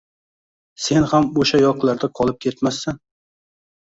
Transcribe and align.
Sen 0.85 1.05
ham 1.11 1.29
o‘sha 1.43 1.61
yoqlarda 1.65 2.11
qolib 2.21 2.41
ketmassan 2.47 3.03